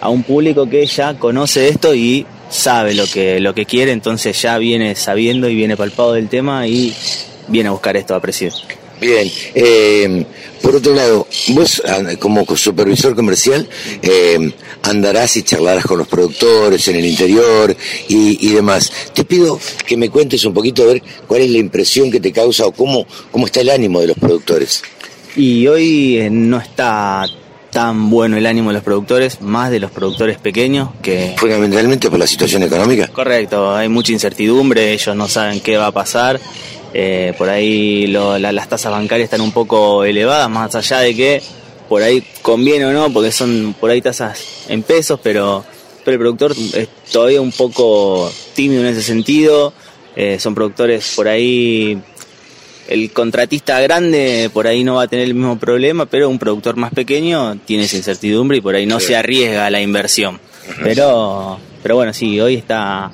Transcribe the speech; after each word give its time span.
a 0.00 0.08
un 0.08 0.22
público 0.22 0.68
que 0.68 0.86
ya 0.86 1.14
conoce 1.14 1.68
esto 1.68 1.94
y 1.94 2.24
sabe 2.48 2.94
lo 2.94 3.06
que, 3.06 3.40
lo 3.40 3.54
que 3.54 3.66
quiere, 3.66 3.92
entonces 3.92 4.40
ya 4.40 4.56
viene 4.58 4.94
sabiendo 4.94 5.48
y 5.48 5.54
viene 5.54 5.76
palpado 5.76 6.12
del 6.12 6.28
tema 6.28 6.66
y 6.66 6.94
viene 7.48 7.68
a 7.68 7.72
buscar 7.72 7.96
esto 7.96 8.14
a 8.14 8.20
Bien, 9.00 9.30
eh, 9.54 10.24
por 10.62 10.76
otro 10.76 10.94
lado, 10.94 11.26
vos 11.48 11.82
como 12.18 12.44
supervisor 12.56 13.16
comercial 13.16 13.66
eh, 14.02 14.52
andarás 14.82 15.36
y 15.36 15.42
charlarás 15.42 15.84
con 15.84 15.98
los 15.98 16.08
productores 16.08 16.86
en 16.88 16.96
el 16.96 17.06
interior 17.06 17.74
y, 18.08 18.52
demás. 18.52 18.92
Te 19.14 19.24
pido 19.24 19.58
que 19.86 19.96
me 19.96 20.10
cuentes 20.10 20.44
un 20.44 20.52
poquito 20.52 20.82
a 20.82 20.86
ver 20.86 21.02
cuál 21.26 21.42
es 21.42 21.50
la 21.50 21.58
impresión 21.58 22.10
que 22.10 22.20
te 22.20 22.32
causa 22.32 22.66
o 22.66 22.72
cómo, 22.72 23.06
cómo 23.30 23.46
está 23.46 23.60
el 23.60 23.70
ánimo 23.70 24.00
de 24.00 24.08
los 24.08 24.18
productores. 24.18 24.82
Y 25.34 25.66
hoy 25.66 26.18
eh, 26.18 26.28
no 26.30 26.58
está 26.58 27.24
tan 27.70 28.10
bueno 28.10 28.36
el 28.36 28.46
ánimo 28.46 28.70
de 28.70 28.74
los 28.74 28.82
productores, 28.82 29.40
más 29.40 29.70
de 29.70 29.78
los 29.78 29.92
productores 29.92 30.38
pequeños 30.38 30.90
que... 31.00 31.34
Fundamentalmente 31.38 32.10
por 32.10 32.18
la 32.18 32.26
situación 32.26 32.64
económica. 32.64 33.06
Correcto, 33.08 33.74
hay 33.74 33.88
mucha 33.88 34.12
incertidumbre, 34.12 34.92
ellos 34.92 35.14
no 35.14 35.28
saben 35.28 35.60
qué 35.60 35.76
va 35.76 35.86
a 35.86 35.92
pasar 35.92 36.40
eh, 36.92 37.34
por 37.38 37.48
ahí 37.48 38.06
las 38.06 38.68
tasas 38.68 38.92
bancarias 38.92 39.26
están 39.26 39.40
un 39.40 39.52
poco 39.52 40.04
elevadas, 40.04 40.50
más 40.50 40.74
allá 40.74 41.00
de 41.00 41.14
que 41.14 41.42
por 41.88 42.02
ahí 42.02 42.22
conviene 42.42 42.86
o 42.86 42.92
no, 42.92 43.12
porque 43.12 43.32
son 43.32 43.74
por 43.78 43.90
ahí 43.90 44.00
tasas 44.00 44.64
en 44.68 44.82
pesos, 44.82 45.18
pero, 45.22 45.64
pero 46.04 46.14
el 46.14 46.18
productor 46.20 46.52
es 46.74 46.88
todavía 47.10 47.40
un 47.40 47.52
poco 47.52 48.30
tímido 48.54 48.82
en 48.82 48.88
ese 48.88 49.02
sentido. 49.02 49.72
Eh, 50.16 50.38
son 50.40 50.54
productores 50.54 51.12
por 51.14 51.28
ahí 51.28 51.96
el 52.90 53.12
contratista 53.12 53.80
grande 53.80 54.50
por 54.52 54.66
ahí 54.66 54.82
no 54.82 54.96
va 54.96 55.04
a 55.04 55.08
tener 55.08 55.26
el 55.26 55.34
mismo 55.34 55.56
problema, 55.58 56.06
pero 56.06 56.28
un 56.28 56.40
productor 56.40 56.76
más 56.76 56.92
pequeño 56.92 57.56
tiene 57.64 57.84
esa 57.84 57.96
incertidumbre 57.96 58.58
y 58.58 58.60
por 58.60 58.74
ahí 58.74 58.84
no 58.84 58.98
se 58.98 59.16
arriesga 59.16 59.66
a 59.66 59.70
la 59.70 59.80
inversión. 59.80 60.40
Pero, 60.82 61.58
pero 61.82 61.94
bueno, 61.94 62.12
sí, 62.12 62.40
hoy 62.40 62.56
está, 62.56 63.12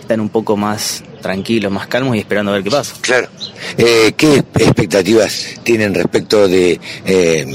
están 0.00 0.20
un 0.20 0.28
poco 0.28 0.56
más 0.56 1.02
tranquilos, 1.26 1.72
más 1.72 1.88
calmos 1.88 2.16
y 2.16 2.20
esperando 2.20 2.52
a 2.52 2.54
ver 2.54 2.62
qué 2.62 2.70
pasa. 2.70 2.94
Claro. 3.00 3.28
Eh, 3.76 4.12
¿Qué 4.16 4.36
expectativas 4.36 5.56
tienen 5.64 5.92
respecto 5.92 6.46
de, 6.46 6.78
eh, 7.04 7.46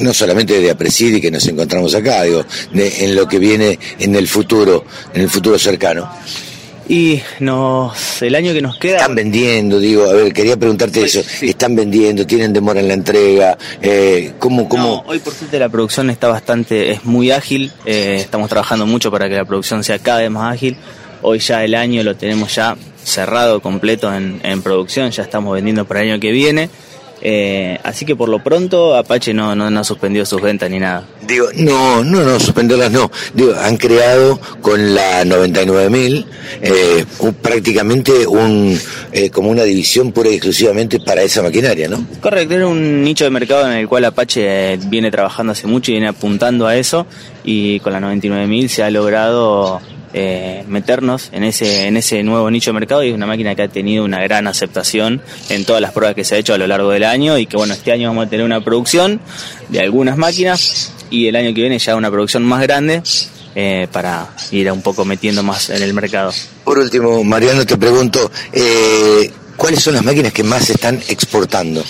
no 0.00 0.12
solamente 0.12 0.58
de 0.58 0.70
Apresidi 0.70 1.20
que 1.20 1.30
nos 1.30 1.46
encontramos 1.46 1.94
acá, 1.94 2.24
digo, 2.24 2.44
de, 2.72 3.04
en 3.04 3.14
lo 3.14 3.28
que 3.28 3.38
viene 3.38 3.78
en 4.00 4.16
el 4.16 4.26
futuro, 4.26 4.84
en 5.14 5.22
el 5.22 5.30
futuro 5.30 5.56
cercano? 5.56 6.10
Y 6.88 7.22
nos, 7.38 8.20
el 8.22 8.34
año 8.34 8.52
que 8.52 8.60
nos 8.60 8.76
queda... 8.76 8.98
Están 8.98 9.14
vendiendo, 9.14 9.78
digo, 9.78 10.04
a 10.04 10.14
ver, 10.14 10.32
quería 10.32 10.56
preguntarte 10.56 11.00
pues, 11.00 11.14
eso. 11.14 11.46
Están 11.46 11.76
vendiendo, 11.76 12.26
tienen 12.26 12.52
demora 12.52 12.80
en 12.80 12.88
la 12.88 12.94
entrega, 12.94 13.56
eh, 13.80 14.32
¿cómo, 14.38 14.68
cómo? 14.68 15.04
hoy 15.06 15.20
por 15.20 15.32
suerte 15.32 15.60
la 15.60 15.68
producción 15.68 16.10
está 16.10 16.26
bastante, 16.28 16.90
es 16.90 17.04
muy 17.04 17.30
ágil, 17.30 17.72
eh, 17.86 18.16
estamos 18.18 18.48
trabajando 18.48 18.84
mucho 18.84 19.12
para 19.12 19.28
que 19.28 19.36
la 19.36 19.44
producción 19.44 19.84
sea 19.84 20.00
cada 20.00 20.18
vez 20.18 20.30
más 20.30 20.52
ágil. 20.52 20.76
Hoy 21.22 21.38
ya 21.38 21.62
el 21.64 21.76
año 21.76 22.02
lo 22.02 22.16
tenemos 22.16 22.52
ya 22.52 22.76
cerrado 23.04 23.60
completo 23.60 24.12
en, 24.14 24.62
producción, 24.62 25.10
ya 25.10 25.22
estamos 25.22 25.54
vendiendo 25.54 25.84
para 25.84 26.02
el 26.02 26.12
año 26.12 26.20
que 26.20 26.32
viene. 26.32 26.70
Eh, 27.24 27.78
así 27.84 28.04
que 28.04 28.16
por 28.16 28.28
lo 28.28 28.42
pronto 28.42 28.96
Apache 28.96 29.32
no, 29.32 29.54
no, 29.54 29.70
no, 29.70 29.84
suspendió 29.84 30.26
sus 30.26 30.42
ventas 30.42 30.68
ni 30.68 30.80
nada. 30.80 31.06
Digo, 31.24 31.46
no, 31.54 32.02
no, 32.02 32.22
no, 32.22 32.40
suspenderlas 32.40 32.90
no. 32.90 33.12
Digo, 33.32 33.54
han 33.54 33.76
creado 33.76 34.40
con 34.60 34.92
la 34.92 35.22
99.000 35.24 36.26
eh, 36.62 37.04
prácticamente 37.40 38.26
un, 38.26 38.76
eh, 39.12 39.30
como 39.30 39.50
una 39.50 39.62
división 39.62 40.10
pura 40.10 40.30
y 40.30 40.34
exclusivamente 40.34 40.98
para 40.98 41.22
esa 41.22 41.42
maquinaria, 41.42 41.86
¿no? 41.86 42.04
Correcto, 42.20 42.54
era 42.54 42.66
un 42.66 43.04
nicho 43.04 43.22
de 43.22 43.30
mercado 43.30 43.70
en 43.70 43.78
el 43.78 43.88
cual 43.88 44.04
Apache 44.04 44.76
viene 44.88 45.12
trabajando 45.12 45.52
hace 45.52 45.68
mucho 45.68 45.92
y 45.92 45.94
viene 45.94 46.08
apuntando 46.08 46.66
a 46.66 46.76
eso 46.76 47.06
y 47.44 47.78
con 47.80 47.92
la 47.92 48.00
99.000 48.00 48.66
se 48.66 48.82
ha 48.82 48.90
logrado 48.90 49.80
eh, 50.14 50.64
meternos 50.68 51.30
en 51.32 51.44
ese, 51.44 51.86
en 51.86 51.96
ese 51.96 52.22
nuevo 52.22 52.50
nicho 52.50 52.70
de 52.70 52.74
mercado 52.74 53.02
y 53.02 53.08
es 53.08 53.14
una 53.14 53.26
máquina 53.26 53.54
que 53.54 53.62
ha 53.62 53.68
tenido 53.68 54.04
una 54.04 54.20
gran 54.22 54.46
aceptación 54.46 55.22
en 55.48 55.64
todas 55.64 55.80
las 55.80 55.92
pruebas 55.92 56.14
que 56.14 56.24
se 56.24 56.34
ha 56.34 56.38
hecho 56.38 56.54
a 56.54 56.58
lo 56.58 56.66
largo 56.66 56.90
del 56.90 57.04
año 57.04 57.38
y 57.38 57.46
que 57.46 57.56
bueno, 57.56 57.74
este 57.74 57.92
año 57.92 58.08
vamos 58.08 58.26
a 58.26 58.30
tener 58.30 58.44
una 58.44 58.62
producción 58.62 59.20
de 59.68 59.80
algunas 59.80 60.16
máquinas 60.16 60.92
y 61.10 61.28
el 61.28 61.36
año 61.36 61.54
que 61.54 61.60
viene 61.60 61.78
ya 61.78 61.96
una 61.96 62.10
producción 62.10 62.42
más 62.42 62.62
grande 62.62 63.02
eh, 63.54 63.86
para 63.92 64.28
ir 64.50 64.70
un 64.72 64.82
poco 64.82 65.04
metiendo 65.04 65.42
más 65.42 65.70
en 65.70 65.82
el 65.82 65.92
mercado. 65.92 66.32
Por 66.64 66.78
último, 66.78 67.22
Mariano, 67.22 67.66
te 67.66 67.76
pregunto, 67.76 68.30
eh, 68.52 69.30
¿cuáles 69.56 69.82
son 69.82 69.94
las 69.94 70.04
máquinas 70.04 70.32
que 70.32 70.42
más 70.42 70.64
se 70.64 70.72
están 70.72 71.00
exportando? 71.08 71.84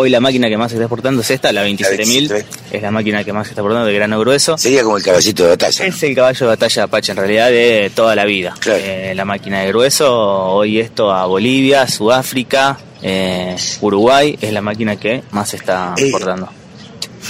Hoy 0.00 0.10
la 0.10 0.20
máquina 0.20 0.48
que 0.48 0.56
más 0.56 0.70
se 0.70 0.76
está 0.76 0.84
exportando 0.84 1.22
es 1.22 1.30
esta, 1.32 1.52
la 1.52 1.66
27.000. 1.66 2.44
Es 2.70 2.82
la 2.82 2.92
máquina 2.92 3.24
que 3.24 3.32
más 3.32 3.48
se 3.48 3.50
está 3.50 3.62
exportando 3.62 3.88
de 3.88 3.94
grano 3.94 4.20
grueso. 4.20 4.56
Sería 4.56 4.84
como 4.84 4.96
el 4.96 5.02
caballito 5.02 5.42
de 5.42 5.48
batalla. 5.48 5.86
Es 5.86 6.00
el 6.04 6.14
caballo 6.14 6.38
de 6.38 6.46
batalla 6.46 6.82
Apache 6.84 7.10
en 7.10 7.18
realidad 7.18 7.48
de 7.48 7.90
toda 7.92 8.14
la 8.14 8.24
vida. 8.24 8.54
Eh, 8.64 9.12
la 9.16 9.24
máquina 9.24 9.62
de 9.62 9.66
grueso, 9.66 10.08
hoy 10.14 10.78
esto 10.78 11.12
a 11.12 11.26
Bolivia, 11.26 11.88
Sudáfrica, 11.88 12.78
eh, 13.02 13.56
Uruguay, 13.80 14.38
es 14.40 14.52
la 14.52 14.60
máquina 14.60 14.94
que 14.94 15.24
más 15.32 15.48
se 15.50 15.56
está 15.56 15.94
eh, 15.96 16.02
exportando. 16.02 16.48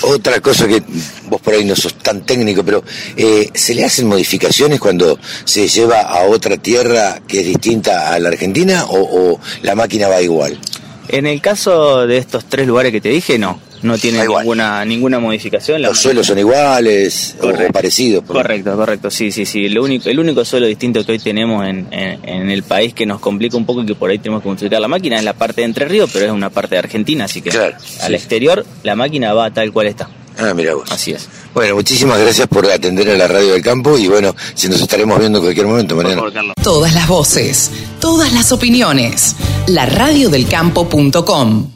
Otra 0.03 0.39
cosa 0.41 0.69
que 0.69 0.83
vos 1.25 1.41
por 1.41 1.55
ahí 1.55 1.65
no 1.65 1.75
sos 1.75 1.95
tan 1.95 2.21
técnico, 2.27 2.63
pero 2.63 2.85
¿se 3.55 3.75
le 3.75 3.83
hacen 3.83 4.07
modificaciones 4.07 4.79
cuando 4.79 5.19
se 5.47 5.67
lleva 5.69 6.03
a 6.03 6.25
otra 6.25 6.59
tierra 6.59 7.19
que 7.27 7.41
es 7.41 7.47
distinta 7.47 8.13
a 8.13 8.19
la 8.19 8.29
Argentina 8.29 8.85
o 8.91 9.41
la 9.63 9.75
máquina 9.75 10.09
va 10.09 10.21
igual? 10.21 10.61
En 11.09 11.27
el 11.27 11.41
caso 11.41 12.07
de 12.07 12.19
estos 12.19 12.45
tres 12.45 12.67
lugares 12.67 12.93
que 12.93 13.01
te 13.01 13.09
dije, 13.09 13.39
no. 13.39 13.61
No 13.83 13.97
tiene 13.97 14.27
ninguna, 14.27 14.85
ninguna 14.85 15.21
modificación. 15.21 15.81
Los 15.83 15.99
suelos 15.99 16.27
son 16.27 16.39
iguales 16.39 17.37
o 17.41 17.53
parecidos. 17.73 18.25
Correcto, 18.25 18.77
correcto, 18.77 19.11
sí, 19.11 19.31
sí, 19.31 19.47
sí. 19.47 19.69
Lo 19.69 19.85
único, 19.85 20.09
el 20.09 20.19
único 20.19 20.45
suelo 20.45 20.67
distinto 20.67 21.05
que 21.05 21.13
hoy 21.13 21.19
tenemos 21.21 21.65
en, 21.67 21.87
en, 21.93 22.51
el 22.51 22.65
país 22.65 22.93
que 22.93 23.07
nos 23.07 23.21
complica 23.21 23.57
un 23.57 23.65
poco 23.65 23.83
y 23.83 23.87
que 23.87 23.95
por 23.95 24.11
ahí 24.11 24.19
tenemos 24.19 24.43
que 24.43 24.49
modificar 24.49 24.81
la 24.81 24.89
máquina 24.89 25.17
es 25.17 25.23
la 25.23 25.35
parte 25.35 25.61
de 25.61 25.67
Entre 25.67 25.85
Ríos, 25.85 26.11
pero 26.13 26.27
es 26.27 26.33
una 26.33 26.51
parte 26.51 26.75
de 26.75 26.81
Argentina, 26.81 27.27
así 27.27 27.41
que 27.41 27.51
al 27.51 28.15
exterior 28.15 28.67
la 28.83 28.97
máquina 28.97 29.33
va 29.33 29.53
tal 29.53 29.73
cual 29.73 29.87
está. 29.87 30.09
Ah, 30.39 30.55
mira 30.55 30.75
vos. 30.75 30.91
Así 30.91 31.13
es. 31.13 31.29
Bueno, 31.53 31.75
muchísimas 31.75 32.19
gracias 32.21 32.47
por 32.47 32.71
atender 32.71 33.11
a 33.11 33.17
la 33.17 33.27
radio 33.27 33.53
del 33.53 33.63
campo 33.63 33.99
y 33.99 34.07
bueno, 34.09 34.35
si 34.55 34.69
nos 34.69 34.81
estaremos 34.81 35.19
viendo 35.19 35.39
en 35.39 35.45
cualquier 35.45 35.67
momento, 35.67 35.95
Por 35.97 36.05
Mariano. 36.05 36.31
favor. 36.31 36.55
Todas 36.63 36.95
las 36.95 37.09
voces, 37.09 37.71
todas 38.01 38.33
las 38.33 38.53
opiniones. 38.53 39.35
La 39.67 39.87
radiodelcampo.com. 39.87 41.71